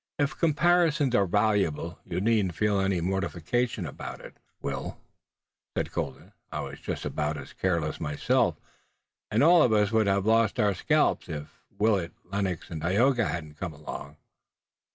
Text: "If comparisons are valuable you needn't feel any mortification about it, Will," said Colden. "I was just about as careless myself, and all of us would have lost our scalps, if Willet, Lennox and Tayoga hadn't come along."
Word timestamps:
"If 0.17 0.35
comparisons 0.35 1.13
are 1.13 1.27
valuable 1.27 1.99
you 2.05 2.19
needn't 2.19 2.55
feel 2.55 2.79
any 2.79 3.01
mortification 3.01 3.85
about 3.85 4.19
it, 4.19 4.35
Will," 4.59 4.97
said 5.77 5.91
Colden. 5.91 6.33
"I 6.51 6.61
was 6.61 6.79
just 6.79 7.05
about 7.05 7.37
as 7.37 7.53
careless 7.53 7.99
myself, 7.99 8.55
and 9.29 9.43
all 9.43 9.61
of 9.61 9.71
us 9.73 9.91
would 9.91 10.07
have 10.07 10.25
lost 10.25 10.59
our 10.59 10.73
scalps, 10.73 11.29
if 11.29 11.61
Willet, 11.77 12.13
Lennox 12.23 12.71
and 12.71 12.81
Tayoga 12.81 13.25
hadn't 13.27 13.59
come 13.59 13.73
along." 13.73 14.17